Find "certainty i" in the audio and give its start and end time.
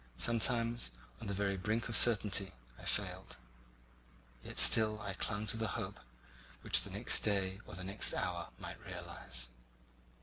1.95-2.85